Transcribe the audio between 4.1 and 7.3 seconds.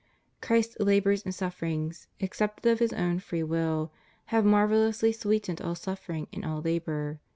have marvellously sweetened all suffering and all labor.